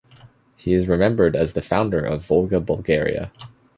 He 0.55 0.73
is 0.73 0.87
remembered 0.87 1.35
as 1.35 1.53
the 1.53 1.61
founder 1.61 2.03
of 2.03 2.25
Volga 2.25 2.59
Bulgaria. 2.59 3.31